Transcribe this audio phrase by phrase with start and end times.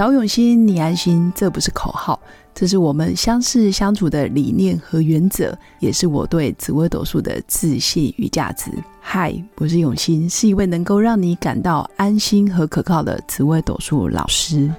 [0.00, 2.18] 找永新，你安心，这不是口号，
[2.54, 8.70] 这是我们相识相处的理念和原则，也是我对紫微斗数的自信与价值。
[8.98, 14.72] 嗨，我是永新，是一位能够让你感到安心和可靠的紫微斗数老师。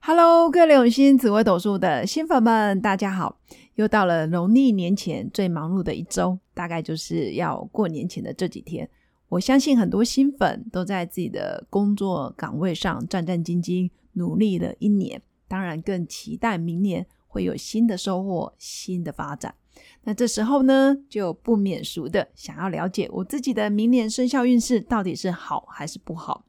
[0.00, 3.36] Hello，各位永新紫微斗数的新粉们，大家好！
[3.74, 8.88] 又到了农历年前最忙碌的一周，大概就是要过年前的这几天。
[9.28, 19.54] 我相信很多新粉都在自己的工作岗位上战战兢兢，努力了一年，当然更期待明年会有新的收获、新的发展。
[20.02, 26.44] 那这时候呢，就不免俗的想要了解我自己的明年生肖运势到底是好还是不好。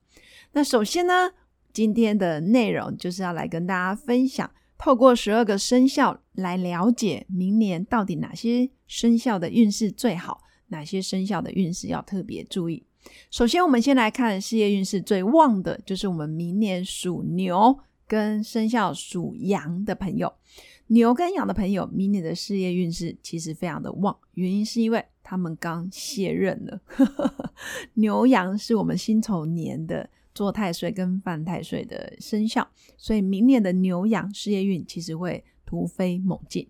[0.51, 1.31] 那首先呢，
[1.71, 4.51] 今天的内容就是要来跟大家分享，
[4.83, 12.83] 透过十二个生肖来了解明年到底哪些生肖的运势最好，哪些生肖的运势要特别注意。
[13.31, 20.33] 首先，我们先来看事业运势最旺的，就是我们明年属牛跟生肖属羊的朋友。
[20.87, 26.81] 牛跟羊的朋友，明年的事业运势其实非常的旺，原因是因为他们刚卸任了。
[27.95, 30.09] 牛羊是我们辛丑年的。
[30.33, 32.67] 做太岁跟犯太岁的生肖，
[32.97, 36.67] 所以明年的牛羊事业运其实会突飞猛进。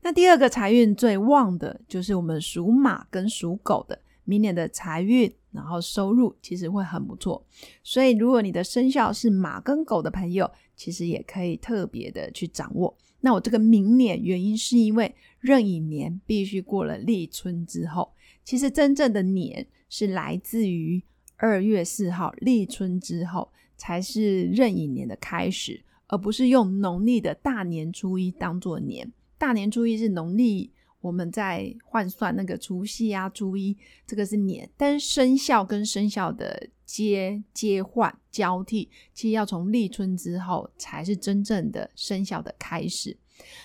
[0.00, 7.44] 那第二个财运最旺的就是我们属马跟属狗的，明年的财运然后收入其实会很不错。
[7.82, 12.96] 所以如果你的生肖是马跟狗的朋友，其实也可以特别的去掌握。
[13.20, 18.12] 那我这个明年原因是因为壬寅年必须过了立春之后，
[18.44, 21.02] 其实真正的年是来自于。
[21.42, 29.12] 二月四号立春之后，才是壬寅年的开始，而不是用农历的大年初一当做年。
[29.36, 33.76] 大年初一是农历，我们在换算那个除夕啊、初一，
[34.06, 34.70] 这个是年。
[34.76, 43.16] 但是生肖跟生肖的接接换交替，其实要从立春之后，才是真正的生肖的开始。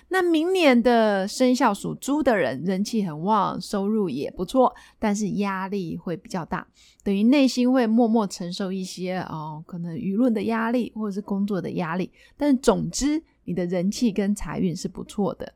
[0.09, 6.65] 那明年的生肖属猪的人，人气很旺，收入也不错，但是压力会比较大，
[7.03, 12.09] 等于内心会默默承受一些哦，可能舆论的压力或者是工作的压力。
[12.37, 15.53] 但总之，你的人气跟财运是不错的。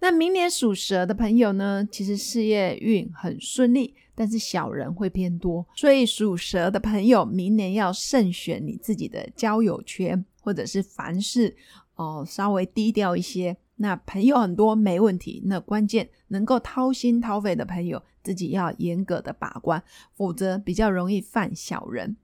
[0.00, 11.56] 那明年属蛇的朋友呢，其实事业运很顺利，但是小人会偏多，所以属蛇的朋友明年要慎选你自己的交友圈，或者是凡事。
[11.98, 13.56] 哦，稍微低调一些。
[13.80, 19.82] 那朋友很多没问题，那关键能够掏心掏肺的朋友，自己要严格的把关，
[20.14, 22.16] 否则比较容易犯小人。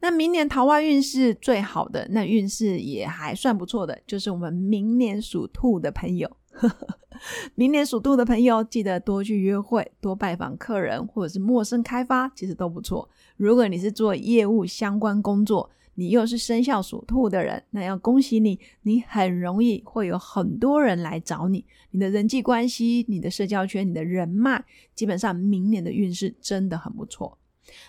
[0.00, 6.30] 那明年桃花运势最好的，那运势也还算不错的，就是我们明年属兔的朋友。
[7.54, 13.08] 明年属兔的朋友，记得多去约会，多拜访客人，或者是陌生开发，其实都不错。
[13.36, 21.64] 如果你是做业务相关工作，你又是生肖属兔的人，那要恭喜你，你很容易会有很多人来找你。
[21.90, 24.64] 你的人际关系、你的社交圈、你的人脉，
[24.94, 27.38] 基本上明年的运势真的很不错。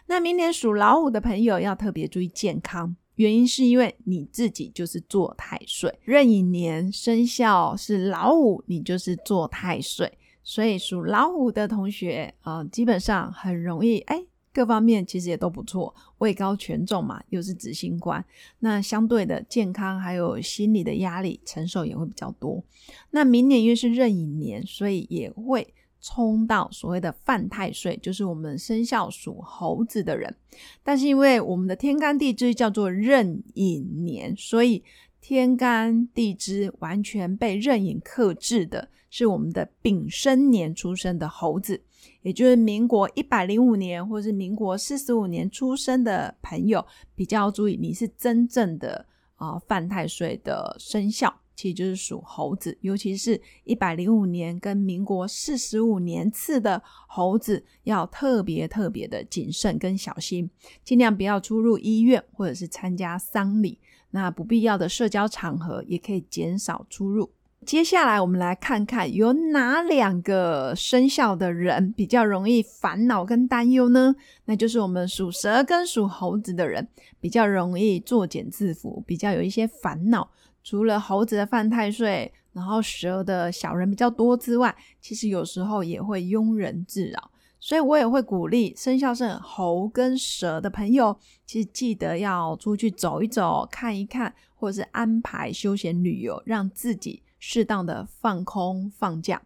[0.05, 14.25] 那明年属老虎的朋友要特别注意健康，原因是因为你自己就是做太岁，壬寅年生肖是老虎，你就是做太岁，所以属老虎的同学啊，基本上很容易哎。
[14.55, 18.23] 各方面其实也都不错，位高权重嘛，又是执行官，
[18.59, 22.63] 那相对的健康还有心理的压力承受也会比较多。
[23.09, 30.35] 那明年因为是壬寅年，所以也会冲到所谓的犯太岁，就是我们生肖属猴子的人。
[30.83, 34.83] 但是因为我们的天干地支叫做壬寅年，所以
[35.21, 41.81] 天干地支完全被壬寅克制的是我们的丙申年出生的猴子。
[42.21, 46.85] 也就是民国一百零五年或是民国四十五年出生的朋友，
[47.15, 60.49] 比较注意，你是真正的啊犯太岁的生肖，其实就是属猴子，尤其是一百零五年跟民国四十五年次的猴子，要特别特别的谨慎跟小心，
[60.83, 63.79] 尽量不要出入医院或者是参加丧礼，
[64.11, 67.29] 那不必要的社交场合也可以减少出入。
[67.65, 74.13] 接下来，我们来看看有哪两个生肖的人比较容易烦恼跟担忧呢？
[74.43, 76.85] 那就是我们属蛇跟属猴子的人
[77.21, 80.29] 比较容易作茧自缚，比较有一些烦恼。
[80.63, 87.31] 除了猴子的犯太岁，然后蛇的小人比较多之外，其实有时候也会庸人自扰。
[87.59, 97.21] 所以我也会鼓励生肖是猴跟蛇的朋友，其实记得要出去走一走、看一看，或者是安排休闲旅游，让自己。
[97.45, 99.41] 适当的放空放假。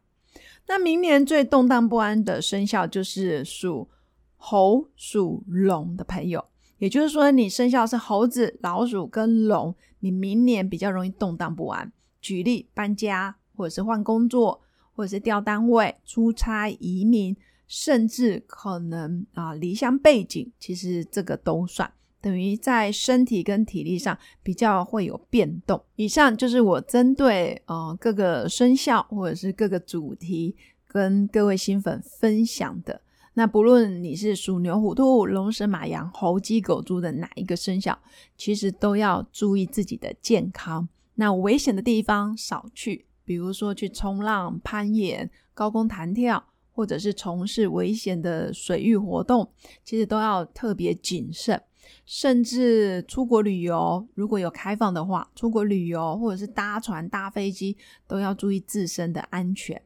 [0.68, 3.90] 那明年最动荡不安的生肖就是属
[4.36, 6.46] 猴、属龙的朋友，
[6.79, 11.91] 也就是说，你生肖是猴子、老鼠跟龙，你明年比较容易动荡不安。
[12.21, 14.62] 举例，搬家，或者是换工作，
[14.94, 17.35] 或者是调单位、出差、移民，
[17.68, 21.91] 甚至可能啊离乡背景，其实这个都算。
[22.19, 25.81] 等于在身体跟体力上比较会有变动。
[25.95, 30.56] 以上就是我针对呃各个生肖或者是各个主题
[30.88, 33.00] 跟各位新粉分享的。
[33.38, 37.95] 那不论你是属牛、虎、兔、龙、蛇、马、羊、猴、鸡、狗、猪的哪一个生肖，
[38.36, 40.89] 其实都要注意自己的健康。
[41.13, 49.48] 那危险的地方少去，比如说去冲浪、攀岩、高空弹跳，或者是从事危险的水域活动，
[49.84, 51.62] 其实都要特别谨慎。
[52.07, 59.80] 甚至出国旅游，如果有开放的话，出国旅游或者是搭船、搭飞机，都要注意自身的安全。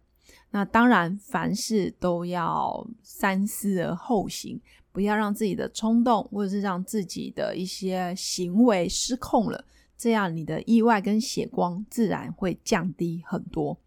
[0.52, 4.60] 那当然，凡事都要三思而后行，
[4.92, 9.66] 不要让自己的冲动或者是让自己的一些行为失控了，
[9.98, 13.78] 这样你的意外跟血光自然会降低很多。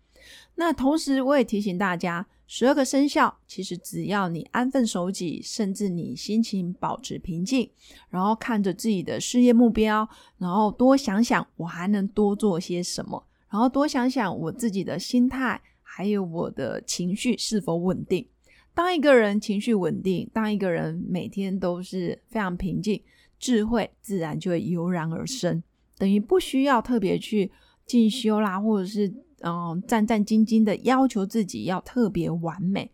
[0.55, 2.27] 那同时，我也提醒大家。
[2.47, 7.69] 十二个生肖，其实只要你安分守己，甚至你心情保持平静，
[8.11, 10.07] 然后看着自己的事业目标，
[10.37, 15.61] 然后多想想我还能多做些什么，然后多想想我自己的心态，
[15.95, 18.27] 还有我的情绪是否稳定。
[18.75, 23.01] 当一个人情绪稳定，当一个人每天都是非常平静，
[23.39, 25.63] 智慧自然就会油然而生，
[25.97, 27.53] 等于不需要特别去
[27.87, 29.13] 进修啦，或者是。
[29.47, 32.91] 嗯，战战兢兢的要求自己要特别完美，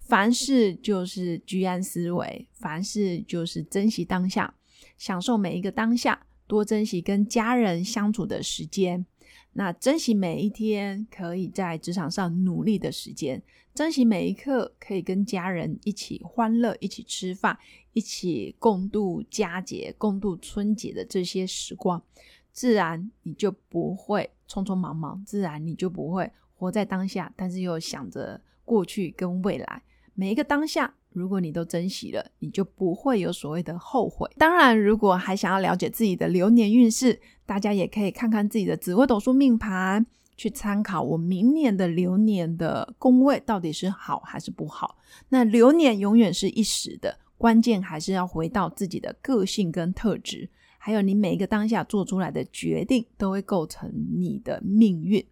[0.00, 4.52] 凡事就是居安思危，凡事就是珍惜当下，
[4.98, 9.06] 享受每一个当下，多珍惜跟家人相处的时间。
[9.54, 13.42] 那珍惜每一天可以在职场上努力的时间，
[13.74, 17.58] 珍惜每一刻可以跟家人一起欢乐、一起吃饭、
[17.92, 22.02] 一起共度佳节、共度春节的这些时光。
[22.50, 29.82] 自然你就不会匆匆忙忙，自然你就不会活在当下，但是又想着过去跟未来。
[30.14, 34.30] 每一个当下，如果你都珍惜了，你就不会有所谓的后悔。
[34.36, 40.04] 当然，如果还想要了解自己的流年运势，大家也可以看看自己的紫微斗数命盘，
[40.36, 44.98] 去参考我明年的流年的宫位到底是好还是不好。
[45.28, 50.48] 那流年永远是一时的，关键还是要回到自己的个性跟特质。
[50.78, 53.88] 还有你每一个当下做出来的决定，都会构成
[54.18, 55.24] 你的命运。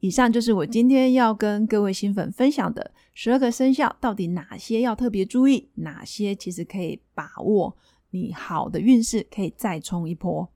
[0.00, 7.76] 以上就是我今天要跟各位新粉分享的十二个生肖，到底哪些要特别注意，哪些其实可以把握
[8.10, 10.48] 你好的运势，可以再冲一波。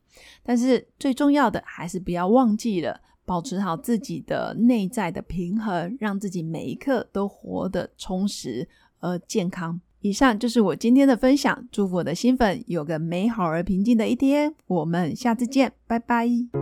[0.42, 8.68] 但是最重要的还是不要忘记了，保持好自己的内在的平衡，让自己每一刻都活得充实
[9.00, 9.80] 而健康。
[10.00, 14.54] 以上就是我今天的分享，祝福我的新粉有个美好而平静的一天。
[14.66, 16.61] 我们下次见，拜拜。